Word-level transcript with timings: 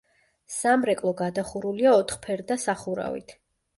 სამრეკლო 0.53 1.11
გადახურულია 1.21 1.93
ოთხფერდა 2.01 2.59
სახურავით. 2.67 3.37